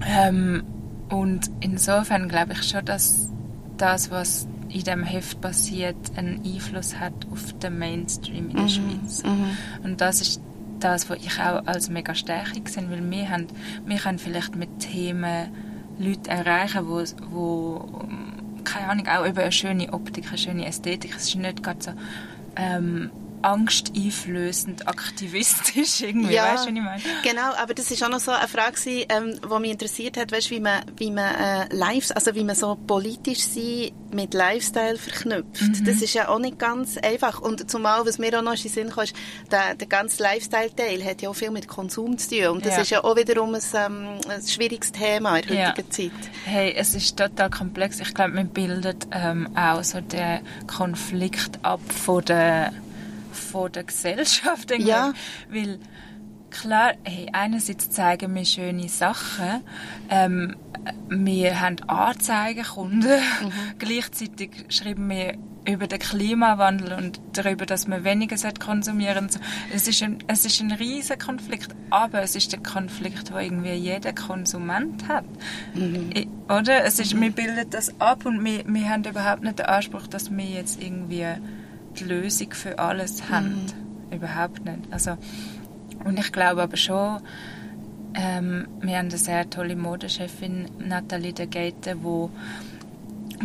[0.06, 0.64] Ähm,
[1.10, 3.30] und insofern glaube ich schon, dass
[3.78, 8.70] das, was in dem Heft passiert, einen Einfluss hat auf den Mainstream in der mhm.
[8.70, 9.24] Schweiz.
[9.24, 9.58] Mhm.
[9.84, 10.42] Und das ist
[10.80, 13.48] das, was ich auch als mega Stärke sehe, weil wir, haben,
[13.86, 15.50] wir können vielleicht mit Themen
[16.00, 18.08] Leute erreichen, wo, wo
[18.64, 21.92] keine Ahnung, auch über eine schöne Optik, eine schöne Ästhetik, es ist nicht gerade so
[22.56, 23.12] ähm,
[23.44, 27.22] angsteinflößend aktivistisch irgendwie, ja, weißt du, was ich meine?
[27.24, 30.50] Genau, aber das ist auch noch so eine Frage, die ähm, mich interessiert hat, weißt,
[30.50, 35.62] wie man, wie man äh, live, also wie man so politisch sein mit Lifestyle verknüpft.
[35.62, 35.86] Mhm.
[35.86, 38.72] Das ist ja auch nicht ganz einfach und zumal, was mir auch noch in den
[38.72, 39.14] Sinn ist,
[39.52, 42.82] der, der ganze Lifestyle-Teil hat ja auch viel mit Konsum zu tun und das ja.
[42.82, 46.12] ist ja auch wiederum ein, ähm, ein schwieriges Thema in der heutigen ja.
[46.12, 46.32] Zeit.
[46.46, 48.00] Hey, es ist total komplex.
[48.00, 52.72] Ich glaube, man bildet ähm, auch so den Konflikt ab von der
[53.34, 54.72] von der Gesellschaft.
[54.78, 55.14] Ja.
[55.50, 55.80] Weil
[56.50, 59.64] klar, hey, einerseits zeigen wir schöne Sachen,
[60.10, 60.56] ähm,
[61.10, 63.52] wir haben Anzeigenkunden, mhm.
[63.80, 69.48] gleichzeitig schreiben wir über den Klimawandel und darüber, dass man weniger konsumieren sollte.
[69.74, 73.74] Es ist ein, es ist ein riesiger Konflikt, aber es ist der Konflikt, den irgendwie
[73.74, 75.26] jeder Konsument hat.
[75.74, 76.12] Mhm.
[76.50, 76.84] Oder?
[76.84, 77.22] Es ist, mhm.
[77.22, 80.82] Wir bilden das ab und wir, wir haben überhaupt nicht den Anspruch, dass wir jetzt
[80.82, 81.28] irgendwie
[82.00, 83.30] die Lösung für alles mhm.
[83.30, 83.66] haben.
[84.12, 84.80] Überhaupt nicht.
[84.92, 85.18] Also,
[86.04, 87.22] und ich glaube aber schon,
[88.16, 92.30] ähm, wir haben eine sehr tolle Modechefin, Nathalie de Gaete, wo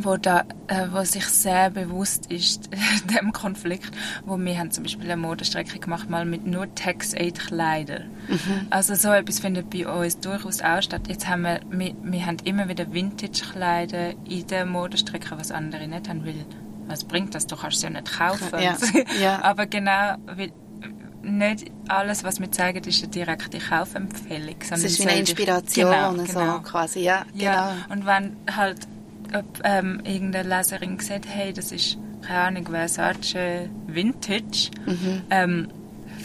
[0.04, 2.70] wo, da, äh, wo sich sehr bewusst ist
[3.20, 3.90] dem Konflikt,
[4.24, 8.00] wo wir haben zum Beispiel eine Modestrecke gemacht mal mit nur Tax-Aid-Kleider.
[8.28, 8.66] Mhm.
[8.70, 11.02] Also so etwas findet bei uns durchaus auch statt.
[11.08, 16.08] Jetzt haben wir, wir, wir haben immer wieder Vintage-Kleider in der Modestrecke, was andere nicht
[16.08, 16.44] haben, weil
[16.88, 17.46] was bringt das?
[17.46, 18.58] Du kannst es ja nicht kaufen.
[18.60, 18.76] Ja.
[19.20, 19.42] ja.
[19.42, 20.52] Aber genau, weil
[21.22, 24.56] nicht alles, was wir zeigen, ist eine direkte Kaufempfehlung.
[24.70, 26.56] Es ist wie eine Inspiration, genau, genau.
[26.56, 27.72] so quasi, ja, ja.
[27.72, 27.94] Genau.
[27.94, 28.86] Und wenn halt
[29.34, 35.22] ob, ähm, irgendeine Leserin sagt, hey, das ist, keine Ahnung, Versace Vintage, mhm.
[35.30, 35.68] ähm,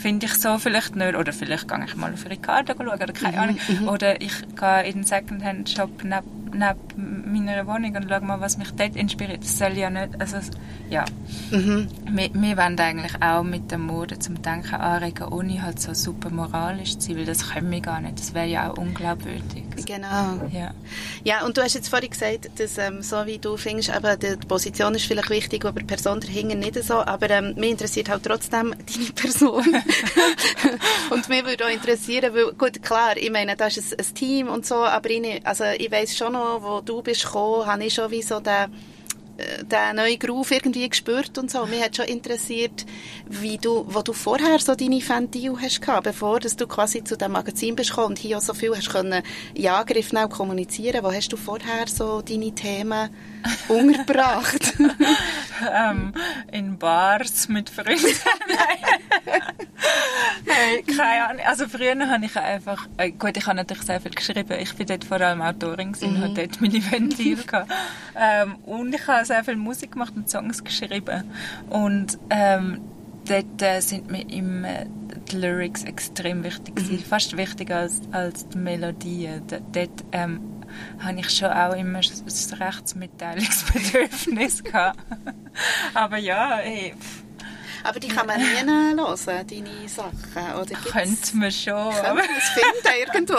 [0.02, 1.16] finde ich so vielleicht nicht.
[1.16, 3.44] Oder vielleicht gehe ich mal auf Ricardo schauen, oder keine mhm.
[3.44, 3.60] Ahnung.
[3.68, 3.88] Mhm.
[3.90, 8.72] Oder ich gehe in den Secondhand-Shop neben neben meiner Wohnung und schaue mal, was mich
[8.72, 9.44] dort inspiriert.
[9.44, 10.38] Das soll ja nicht, also
[10.90, 11.06] ja.
[11.52, 11.88] Mhm.
[12.12, 16.30] Wir, wir wollen eigentlich auch mit der Mode zum Denken anregen, ohne halt so super
[16.30, 18.20] moralisch zu sein, weil das können wir gar nicht.
[18.20, 19.64] Das wäre ja auch unglaubwürdig.
[19.86, 20.40] Genau.
[20.52, 20.74] Ja.
[21.24, 24.48] ja, und du hast jetzt vorhin gesagt, dass ähm, so wie du findest, eben, die
[24.48, 28.24] Position ist vielleicht wichtig, aber die Person dahinter nicht so, aber ähm, mich interessiert halt
[28.24, 29.64] trotzdem deine Person.
[31.10, 34.48] und mich würde auch interessieren, weil, gut, klar, ich meine, da ist ein, ein Team
[34.48, 37.94] und so, aber ich, also ich weiss schon noch, wo du bist gekommen, habe ich
[37.94, 38.72] schon wie so den,
[39.38, 41.66] äh, den neuen Groove irgendwie gespürt und so.
[41.66, 42.86] Mich hat schon interessiert,
[43.28, 47.18] wie du, wo du vorher so deine Fantil hast gehabt, bevor dass du quasi zu
[47.18, 51.04] dem Magazin bist und hier auch so viel hast können in Angriff kommunizieren.
[51.04, 53.10] Wo hast du vorher so deine Themen
[53.68, 54.74] untergebracht?
[55.74, 56.14] ähm,
[56.52, 57.96] in Bars mit Freunden.
[60.46, 61.46] hey, keine Ahnung.
[61.46, 64.58] Also früher habe ich einfach, äh, gut, ich habe natürlich sehr viel geschrieben.
[64.60, 66.22] Ich bin dort vor allem Autorin und mhm.
[66.22, 67.38] hatte dort meine Ventil
[68.16, 71.24] ähm, und ich habe sehr viel Musik gemacht und Songs geschrieben.
[71.70, 72.82] Und ähm,
[73.28, 74.86] dort äh, sind mir immer äh,
[75.32, 77.00] die Lyrics extrem wichtig mhm.
[77.00, 79.42] fast wichtiger als, als die Melodien.
[79.48, 80.42] Dort ähm,
[81.00, 84.98] habe ich schon auch immer das Rechtsmitteilungsbedürfnis gehabt.
[85.94, 86.96] Aber ja, hey,
[87.84, 90.74] aber die kann man nie hören, deine Sachen, oder?
[90.90, 91.94] Könnte man schon.
[91.94, 93.34] Könnte man es finden, irgendwo?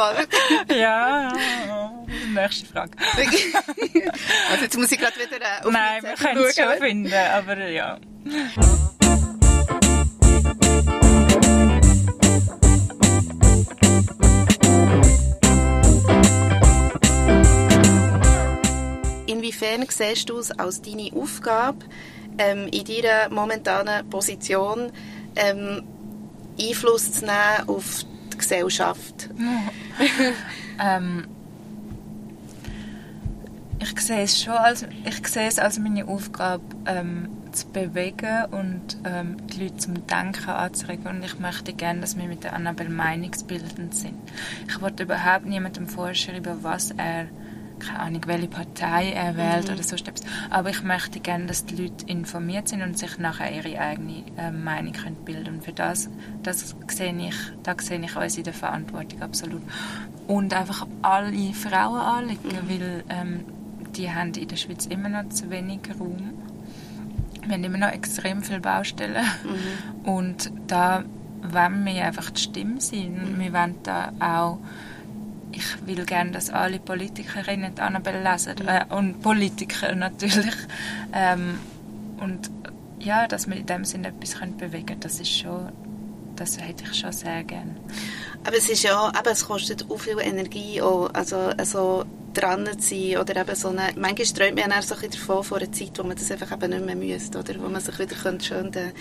[0.78, 1.32] ja,
[2.28, 2.92] nächste Frage.
[4.50, 7.56] also jetzt muss ich gerade wieder äh, auf Nein, wir können es schon finden, aber
[7.68, 7.98] ja.
[19.84, 21.84] Inwiefern siehst du es als deine Aufgabe,
[22.38, 24.90] ähm, in deiner momentanen Position
[25.36, 25.82] ähm,
[26.58, 29.28] Einfluss zu nehmen auf die Gesellschaft?
[30.82, 31.26] ähm,
[33.80, 38.96] ich sehe es schon als, ich sehe es als meine Aufgabe, ähm, zu bewegen und
[39.04, 41.06] ähm, die Leute zum Denken anzuregen.
[41.06, 44.18] Und ich möchte gerne, dass wir mit der Annabelle meinungsbildend sind.
[44.66, 47.26] Ich wollte überhaupt niemandem vorschreiben, was er
[47.86, 49.74] keine Ahnung, welche Partei er wählt mhm.
[49.74, 50.22] oder so etwas.
[50.50, 54.50] Aber ich möchte gerne, dass die Leute informiert sind und sich nachher ihre eigene äh,
[54.50, 55.56] Meinung können bilden.
[55.56, 56.08] Und für das,
[56.42, 59.62] das sehe ich, da sehe ich uns in der Verantwortung absolut.
[60.26, 62.68] Und einfach alle Frauen anlegen, mhm.
[62.68, 63.40] weil ähm,
[63.96, 66.30] die haben in der Schweiz immer noch zu wenig Raum.
[67.46, 69.24] Wir haben immer noch extrem viele Baustellen.
[69.44, 70.08] Mhm.
[70.08, 71.04] Und da
[71.42, 73.34] wollen wir einfach die Stimme sein.
[73.34, 73.40] Mhm.
[73.40, 74.58] Wir wollen da auch
[75.56, 80.54] ich will gerne, dass alle Politikerinnen die Annabelle lesen äh, und Politiker natürlich.
[81.12, 81.58] Ähm,
[82.20, 82.50] und
[82.98, 85.70] ja, dass wir in dem Sinne etwas können bewegen können, das ist schon,
[86.36, 87.74] das hätte ich schon sehr gerne.
[88.44, 92.94] Aber es ist ja, eben, es kostet auch viel Energie, auch, also, also dran zu
[92.94, 95.98] sein oder eben so eine, manchmal träumt man ja so ein davon vor einer Zeit,
[95.98, 98.70] wo man das einfach eben nicht mehr müsste oder wo man sich wieder könnte schön
[98.70, 98.92] den,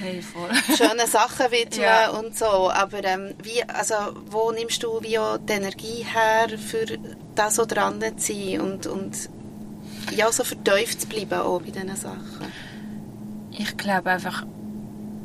[0.00, 0.22] hey,
[0.76, 2.10] schönen Sachen widmen ja.
[2.10, 3.94] und so, aber ähm, wie, also
[4.26, 6.86] wo nimmst du wie auch die Energie her, für
[7.34, 9.30] da so dran zu sein und, und
[10.14, 12.52] ja, so vertieft zu bleiben auch bei diesen Sachen?
[13.50, 14.46] Ich glaube einfach,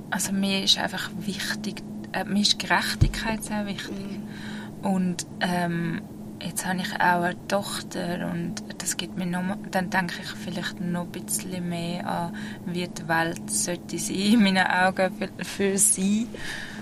[0.10, 4.86] also mir ist einfach wichtig, äh, mir ist Gerechtigkeit sehr wichtig mhm.
[4.86, 6.02] und ähm,
[6.46, 10.82] jetzt habe ich auch eine Tochter und das gibt mir noch, dann denke ich vielleicht
[10.82, 15.78] noch ein bisschen mehr an, wie die Welt sollte sein, in meinen Augen für, für
[15.78, 16.28] sie,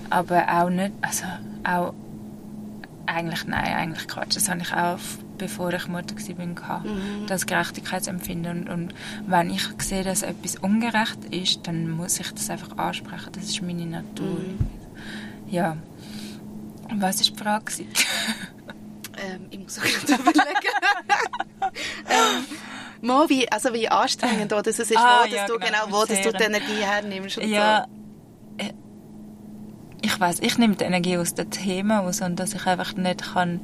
[0.10, 1.26] aber auch nicht, also
[1.64, 1.94] auch
[3.06, 5.00] eigentlich, nein, eigentlich Quatsch, das habe ich auch
[5.42, 7.26] bevor ich Mutter war, mhm.
[7.26, 8.94] das Gerechtigkeitsempfinden und, und
[9.26, 13.62] wenn ich sehe, dass etwas ungerecht ist, dann muss ich das einfach ansprechen, das ist
[13.64, 14.28] meine Natur.
[14.28, 14.60] Mhm.
[15.50, 15.78] Ja.
[16.94, 17.72] Was war die Frage?
[19.22, 20.74] Ähm, ich muss auch gerade überlegen.
[22.10, 22.46] ähm,
[23.02, 26.06] Mo, wie, also wie anstrengend oder es ist, ah, wo, dass ja, du, genau, wo
[26.06, 27.86] dass du die Energie hernimmst und ja,
[28.60, 28.66] so.
[28.66, 28.74] Äh,
[30.04, 33.34] ich weiß, ich nehme die Energie aus den Themen aus und dass ich einfach nicht
[33.34, 33.62] kann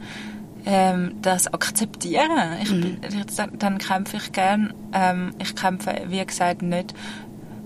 [0.65, 2.57] ähm, das akzeptieren.
[2.61, 2.99] Ich, mhm.
[3.35, 4.73] dann, dann kämpfe ich gern.
[4.93, 6.93] Ähm, ich kämpfe, wie gesagt, nicht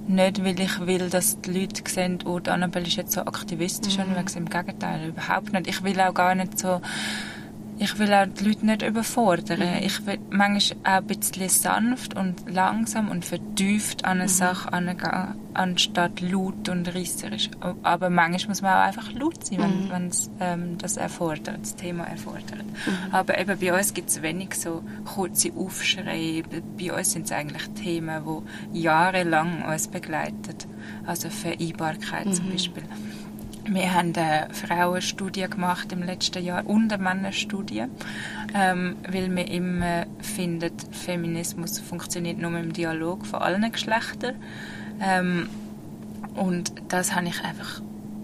[0.07, 3.97] nicht, weil ich will, dass die Leute sehen, oh, die Annabelle ist jetzt so aktivistisch
[3.97, 4.03] mhm.
[4.03, 4.35] unterwegs.
[4.35, 5.67] Im Gegenteil, überhaupt nicht.
[5.67, 6.81] Ich will auch gar nicht so
[7.81, 9.59] ich will auch die Leute nicht überfordern.
[9.59, 9.83] Mhm.
[9.83, 14.27] Ich will manchmal auch ein bisschen sanft und langsam und vertieft an eine mhm.
[14.27, 17.49] Sache angehen, anstatt laut und reisserisch.
[17.81, 19.89] Aber manchmal muss man auch einfach laut sein, mhm.
[19.89, 22.63] wenn es ähm, das erfordert, das Thema erfordert.
[22.63, 23.13] Mhm.
[23.13, 24.83] Aber eben bei uns gibt es wenig so
[25.15, 26.43] kurze Aufschreie.
[26.77, 28.43] Bei uns sind es eigentlich Themen,
[28.75, 30.55] die jahrelang uns begleiten.
[31.07, 32.51] Also Vereinbarkeit zum mhm.
[32.51, 32.83] Beispiel.
[33.65, 37.85] Wir haben eine Frauenstudie gemacht im letzten Jahr und eine Männerstudie,
[38.55, 44.35] ähm, weil wir immer finden, Feminismus funktioniert nur im Dialog von allen Geschlechtern.
[44.99, 45.49] Ähm,
[46.35, 47.81] und das habe ich einfach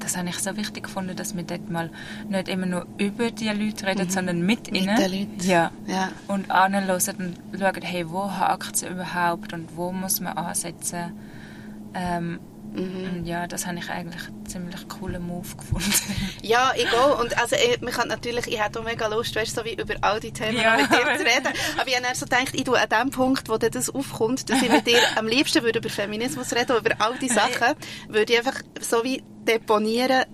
[0.08, 1.90] das habe ich so wichtig gefunden, dass wir dort mal
[2.30, 4.10] nicht immer nur über die Leute reden, mhm.
[4.10, 4.96] sondern mit, mit ihnen.
[4.96, 5.50] Den Leuten.
[5.50, 5.72] Ja.
[5.86, 6.10] ja.
[6.30, 11.12] Und anhören und schauen, hey, wo hakt es überhaupt und wo muss man ansetzen.
[11.94, 12.40] Ähm,
[12.74, 13.26] Mhm.
[13.26, 15.92] Ja, das habe ich eigentlich einen ziemlich coolen Move gefunden.
[16.42, 17.20] ja, ich auch.
[17.20, 19.96] Und also, ich, man kann natürlich, ich hätte auch mega Lust, weißt, so wie über
[20.02, 20.78] all die Themen ja.
[20.78, 21.54] mit dir zu reden.
[21.78, 24.70] Aber ich habe so gedacht, ich tue an dem Punkt, wo das aufkommt, dass ich
[24.70, 27.76] mit dir am liebsten würde über Feminismus reden, über all die Sachen,
[28.08, 30.26] würde ich einfach so wie deponieren,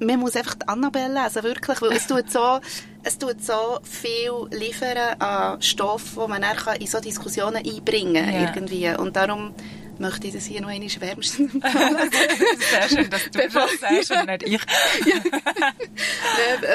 [0.00, 2.60] man muss einfach die Annabelle lesen, wirklich, weil es tut so,
[3.02, 8.34] es tut so viel liefern an Stoff, wo man dann in so Diskussionen einbringen kann,
[8.34, 8.40] ja.
[8.40, 8.88] irgendwie.
[8.96, 9.54] Und darum
[10.00, 12.10] möchte ich das hier noch einmal wärmstens empfehlen.
[12.70, 14.60] Sehr schön, dass du das sagst und nicht ich.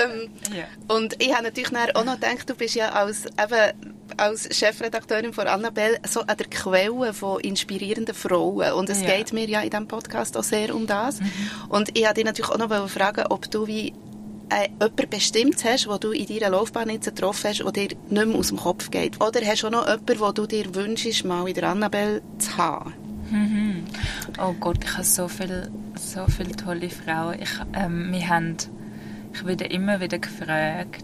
[0.04, 0.66] ähm, ja.
[0.88, 5.48] Und ich habe natürlich auch noch gedacht, du bist ja als, eben, als Chefredakteurin von
[5.48, 8.74] Annabelle so an der Quelle von inspirierenden Frauen.
[8.74, 9.16] Und es ja.
[9.16, 11.20] geht mir ja in diesem Podcast auch sehr um das.
[11.20, 11.32] Mhm.
[11.70, 13.94] Und ich wollte dich natürlich auch noch fragen, ob du wie
[14.50, 18.10] äh, jemanden bestimmt hast, den du in deiner Laufbahn jetzt getroffen hast, der dir nicht
[18.10, 19.22] mehr aus dem Kopf geht?
[19.22, 22.58] Oder hast du auch noch jemanden, den du dir wünschst, mal in der Annabelle zu
[22.58, 22.94] haben?
[23.34, 23.86] Mhm.
[24.40, 27.42] Oh Gott, ich habe so viele so viel tolle Frauen.
[27.42, 28.58] Ich, ähm, wir haben,
[29.34, 31.04] ich werde immer wieder gefragt,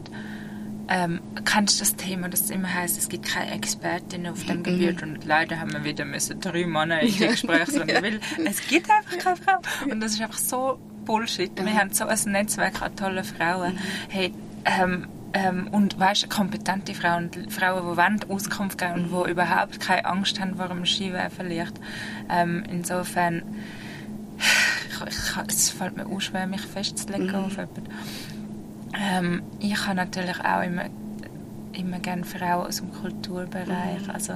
[0.88, 4.60] ähm, kennst du das Thema, dass es immer heißt, es gibt keine Expertinnen auf dem
[4.60, 4.64] mhm.
[4.64, 8.02] Gebiet und leider haben wir wieder müssen drei Männer in die Gespräche ja.
[8.02, 11.52] weil es gibt einfach keine Frau und das ist einfach so Bullshit.
[11.64, 13.74] Wir haben so ein Netzwerk an tollen Frauen.
[13.74, 13.80] Mhm.
[14.10, 14.34] Hey,
[14.66, 20.06] ähm, ähm, und weißt, kompetente Frauen, Frauen, die wollen Auskunft geben und die überhaupt keine
[20.06, 21.48] Angst haben vor dem Skiwerfen
[22.30, 23.44] Ähm, insofern,
[24.38, 27.36] ich, ich, es fällt mir auch schwer, mich festzulegen mhm.
[27.36, 27.84] auf jemanden.
[29.00, 30.86] Ähm, ich habe natürlich auch immer,
[31.74, 34.08] immer gerne Frauen aus dem Kulturbereich.
[34.08, 34.12] Mhm.
[34.12, 34.34] Also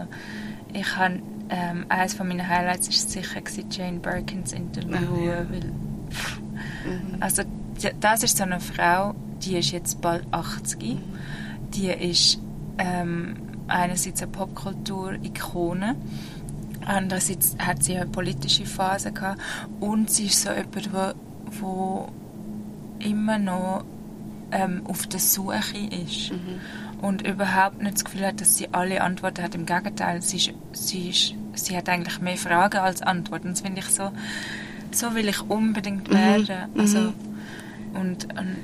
[0.74, 5.72] ich habe, ähm, eines von meinen Highlights war sicher Jane Birkins Interview, oh, weil,
[6.86, 7.18] mhm.
[7.20, 7.44] also
[8.00, 10.98] das ist so eine Frau, die ist jetzt bald 80.
[11.74, 12.40] Die ist
[12.78, 13.36] ähm,
[13.68, 15.96] einerseits eine Popkultur-Ikone,
[16.86, 19.40] andererseits hat sie eine politische Phase gehabt
[19.80, 22.10] und sie ist so jemand, wo, wo
[23.00, 23.86] immer noch
[24.52, 26.32] ähm, auf der Suche ist.
[26.32, 26.60] Mhm.
[27.02, 29.56] Und überhaupt nicht das Gefühl hat, dass sie alle Antworten hat.
[29.56, 33.50] Im Gegenteil, sie, ist, sie, ist, sie hat eigentlich mehr Fragen als Antworten.
[33.50, 34.12] Das finde ich so,
[34.92, 36.14] so will ich unbedingt mhm.
[36.14, 36.72] werden.
[36.74, 36.80] Mhm.
[36.80, 37.14] Also,
[37.94, 38.58] und, und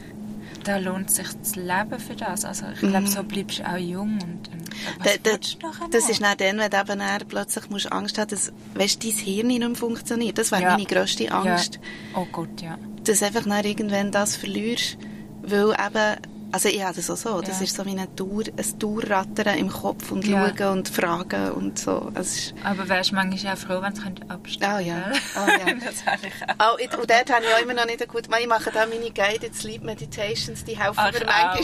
[0.63, 2.45] da lohnt sich das Leben für das.
[2.45, 3.07] Also ich glaube, mhm.
[3.07, 4.69] so bleibst du auch jung und, und
[4.99, 8.51] was da, da, Das ist nicht dann, wenn du eben plötzlich musst Angst haben dass
[8.75, 10.37] weißt, dein Hirn nicht mehr funktioniert.
[10.37, 10.71] Das wäre ja.
[10.71, 11.75] meine grösste Angst.
[11.75, 12.19] Ja.
[12.21, 12.77] Oh Gott, ja.
[13.03, 14.97] Dass einfach irgendwann das verlierst,
[15.41, 17.41] weil eben also ich habe das auch so.
[17.41, 17.63] Das ja.
[17.65, 20.51] ist so wie ein, Tour, ein Tourrattern im Kopf und ja.
[20.57, 22.11] schauen und fragen und so.
[22.15, 25.11] Also Aber wärst du manchmal auch froh, wenn es abstellen Oh ja.
[25.35, 25.73] Oh, ja.
[25.85, 26.77] das habe ich auch.
[26.77, 28.27] Oh, und dort habe ich auch immer noch nicht gut...
[28.39, 31.57] Ich mache da meine Guided Sleep Meditations, die helfen Ach, mir manchmal ein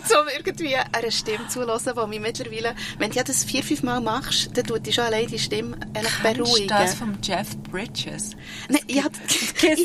[0.00, 2.74] bisschen, um irgendwie eine Stimme zu hören, die mich mittlerweile...
[2.98, 6.36] Wenn du das vier, fünf Mal machst, dann tut dich schon allein die Stimme eigentlich
[6.36, 6.68] beruhigen.
[6.68, 8.36] das vom Jeff Bridges?
[8.68, 9.10] Nein, ich habe
[9.60, 9.78] gelesen,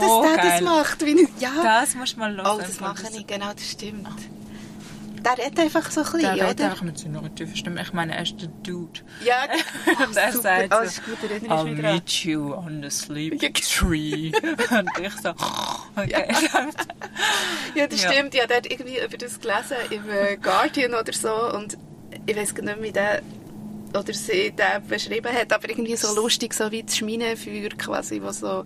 [0.00, 1.02] dass der das macht.
[1.38, 1.50] Ja.
[1.62, 2.46] Das musst du mal hören.
[2.46, 3.81] Oh, das mache ich, genau, das stimmt.
[3.82, 6.36] Der redet einfach so ein bisschen, der oder?
[6.36, 7.82] Der redet einfach mit seiner tiefen Stimme.
[7.82, 9.00] Ich meine, er ist der Dude.
[9.24, 9.44] Ja,
[10.06, 10.42] Und er super.
[10.42, 14.32] sagt so, oh, ist gut, I'll meet you on the sleep tree.
[14.70, 16.10] Und ich so, okay.
[16.10, 16.68] Ja,
[17.74, 18.12] ja das ja.
[18.12, 18.34] stimmt.
[18.34, 21.52] Ich habe dort irgendwie über das gelesen im äh, Guardian oder so.
[21.56, 21.76] Und
[22.26, 23.22] ich weiß gar nicht wie der
[23.94, 28.40] oder sie den beschrieben hat, aber irgendwie so lustig, so wie das Schminenfeuer quasi, das
[28.40, 28.64] so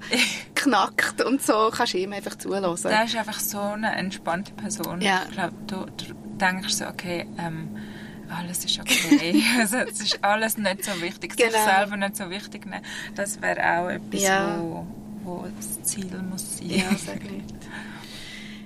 [0.67, 2.89] knackt und so, kannst du ihm einfach zulassen.
[2.89, 5.01] Der ist einfach so eine entspannte Person.
[5.01, 5.23] Ja.
[5.29, 7.77] Ich glaube, du, du denkst so, okay, ähm,
[8.29, 9.43] alles ist okay.
[9.59, 11.37] also, es ist alles nicht so wichtig.
[11.37, 11.51] Genau.
[11.51, 12.85] Sich selber nicht so wichtig nehmen.
[13.15, 14.59] Das wäre auch etwas, ja.
[14.59, 14.87] wo,
[15.23, 16.71] wo das Ziel muss sein.
[16.71, 17.31] Ja, sehr gut.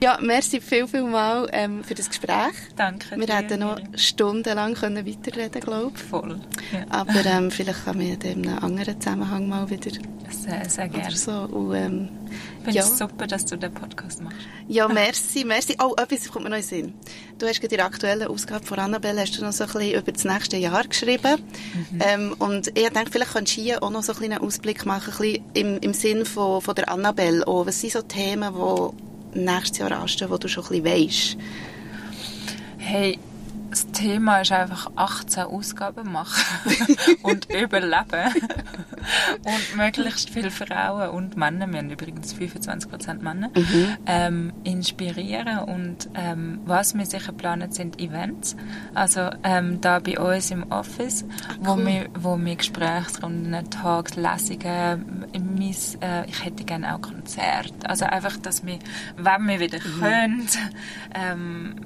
[0.03, 2.55] Ja, merci viel, viel mal ähm, für das Gespräch.
[2.75, 6.03] Danke Wir dir, hätten noch stundenlang können weiterreden glaube ich.
[6.03, 6.41] Voll.
[6.73, 6.87] Ja.
[6.89, 9.91] Aber ähm, vielleicht kann wir in einem anderen Zusammenhang mal wieder...
[10.31, 11.15] Sehr, sehr gerne.
[11.15, 11.33] So.
[11.33, 12.85] Und, ähm, ich finde ja.
[12.85, 14.39] es super, dass du den Podcast machst.
[14.69, 15.77] Ja, merci, merci.
[15.83, 16.95] Oh, etwas kommt mir noch in Sinn.
[17.39, 20.13] Du hast in der aktuellen Ausgabe von Annabelle hast du noch so ein bisschen über
[20.13, 21.43] das nächste Jahr geschrieben.
[21.91, 22.01] Mhm.
[22.01, 25.13] Ähm, und ich denke, vielleicht kannst du hier auch noch so ein einen Ausblick machen,
[25.13, 27.47] ein bisschen im, im Sinn von, von der Annabelle.
[27.47, 27.67] Auch.
[27.67, 31.37] Was sind so Themen, die nächstes Jahr anstehen, wo du schon ein?
[32.79, 33.19] Hey,
[33.71, 36.45] das Thema ist einfach 18 Ausgaben machen
[37.23, 38.35] und überleben.
[39.45, 43.97] und möglichst viele Frauen und Männer, wir haben übrigens 25% Männer, mhm.
[44.07, 45.61] ähm, inspirieren.
[45.61, 48.57] Und ähm, was wir sicher planen, sind Events.
[48.95, 51.67] Also ähm, da bei uns im Office, ah, cool.
[51.67, 57.89] wo, wir, wo wir Gesprächsrunden, Talks, Lesungen, mis, äh, ich hätte gerne auch Konzerte.
[57.89, 58.81] Also einfach, dass wir,
[59.17, 60.01] wenn wir wieder mhm.
[60.01, 60.49] können,
[61.15, 61.77] ähm,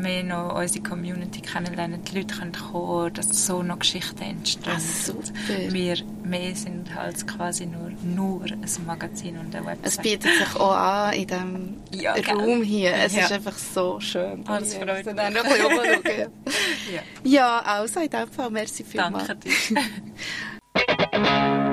[0.00, 4.72] mehr noch unsere Community kennenlernen, die Leute können kommen, dass so noch Geschichten entstehen.
[4.76, 9.86] Ah, wir mehr sind halt quasi nur, nur ein Magazin und eine Website.
[9.86, 12.94] Es bietet sich auch an in diesem ja, Raum hier.
[12.94, 13.24] Es ja.
[13.24, 14.44] ist einfach so schön.
[14.48, 15.14] Oh, das freut mich.
[15.14, 16.30] Dann noch ein bisschen
[16.94, 17.02] ja.
[17.22, 19.26] ja, also in dem Fall, merci vielmals.
[19.26, 19.80] Danke dir.